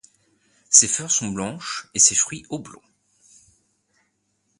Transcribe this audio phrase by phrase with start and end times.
[0.71, 2.81] Ses fleurs sont blanches et ses fruits oblongs.